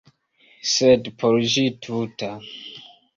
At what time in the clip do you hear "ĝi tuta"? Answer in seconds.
1.57-2.31